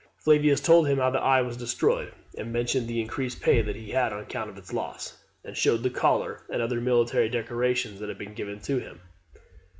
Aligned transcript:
Flavius 0.17 0.59
told 0.59 0.87
him 0.87 0.97
how 0.97 1.11
the 1.11 1.19
eye 1.21 1.43
was 1.43 1.55
destroyed, 1.55 2.11
and 2.35 2.51
mentioned 2.51 2.87
the 2.87 2.99
increased 2.99 3.39
pay 3.39 3.61
that 3.61 3.75
he 3.75 3.91
had 3.91 4.11
on 4.11 4.19
account 4.19 4.49
of 4.49 4.57
its 4.57 4.73
loss, 4.73 5.23
and 5.45 5.55
showed 5.55 5.83
the 5.83 5.91
collar 5.91 6.41
and 6.49 6.59
other 6.59 6.81
military 6.81 7.29
decorations 7.29 7.99
that 7.99 8.09
had 8.09 8.17
been 8.17 8.33
given 8.33 8.59
him. 8.61 8.99